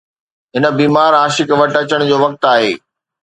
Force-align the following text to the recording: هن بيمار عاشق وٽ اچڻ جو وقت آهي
هن 0.55 0.63
بيمار 0.79 1.13
عاشق 1.21 1.53
وٽ 1.59 1.71
اچڻ 1.83 1.99
جو 2.13 2.17
وقت 2.25 2.51
آهي 2.55 2.73